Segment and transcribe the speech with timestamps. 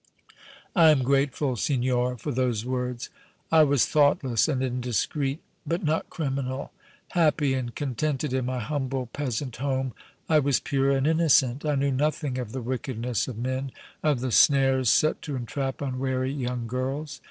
[0.75, 3.11] "I am grateful, signora, for those words.
[3.51, 6.71] I was thoughtless and indiscreet, but not criminal.
[7.09, 9.93] Happy and contented in my humble peasant home,
[10.27, 11.65] I was pure and innocent.
[11.67, 16.33] I knew nothing of the wickedness of men, of the snares set to entrap unwary
[16.33, 17.19] young girls.